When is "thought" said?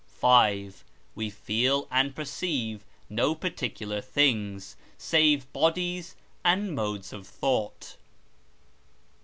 7.27-7.97